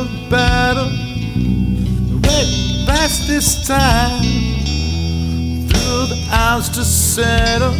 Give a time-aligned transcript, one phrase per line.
[0.00, 0.90] final battle.
[2.22, 4.22] Wait, past this time.
[5.68, 7.74] Through the hours to settle.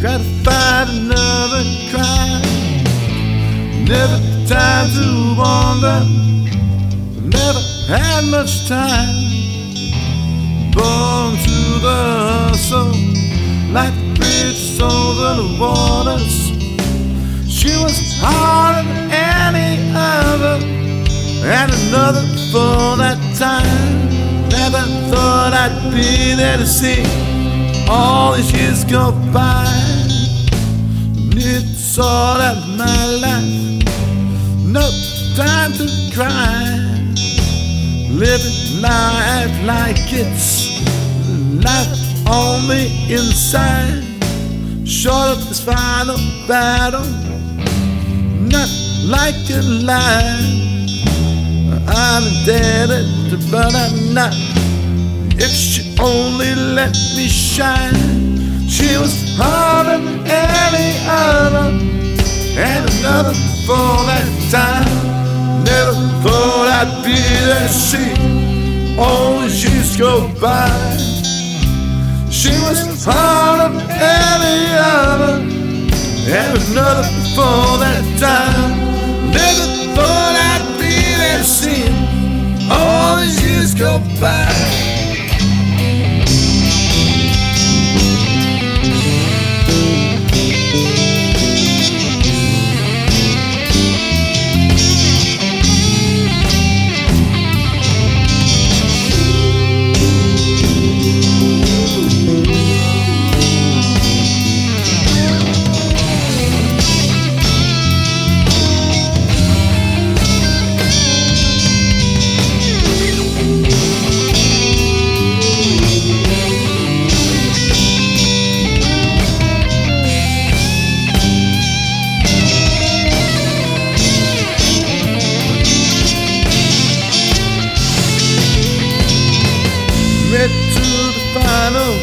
[0.00, 2.42] Try to find another crime.
[3.84, 6.04] Never time to wander.
[7.20, 9.14] Never had much time.
[10.72, 11.98] Born to the
[12.48, 12.92] hustle.
[13.72, 16.46] Like a bridge over the waters.
[17.48, 19.05] She was other,
[21.44, 24.08] and another for that time.
[24.48, 27.04] Never thought I'd be there to see
[27.88, 29.66] all these years go by.
[31.38, 33.84] It's all of my life,
[34.64, 34.88] no
[35.36, 36.82] time to cry.
[38.10, 40.80] Living life like it's
[41.64, 44.02] life on the inside.
[44.86, 46.16] Short of this final
[46.48, 47.04] battle
[48.48, 48.70] not
[49.04, 50.75] like a lie.
[52.08, 54.32] I'm indebted but I'm not.
[55.38, 61.66] If she only let me shine, she was harder than any other,
[62.56, 63.34] and another
[63.66, 65.64] for that time.
[65.64, 67.68] Never thought I'd be there.
[67.68, 68.04] She
[68.98, 70.70] only she's go by.
[72.30, 75.34] She was harder than any other,
[76.38, 79.32] and another for that time.
[79.32, 79.75] Never
[83.78, 84.55] these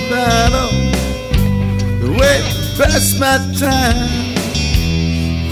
[0.09, 0.71] battle.
[2.17, 2.41] Way
[2.77, 4.33] past my time.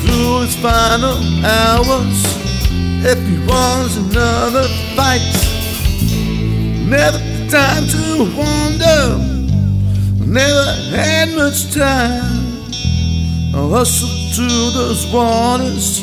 [0.02, 2.20] Through his final hours.
[3.04, 5.22] If he wants another fight,
[6.88, 7.20] never
[7.50, 9.32] time to wander.
[10.26, 12.52] Never had much time.
[13.54, 16.02] I hustled through those waters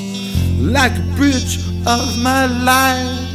[0.60, 3.27] like a bridge of my life.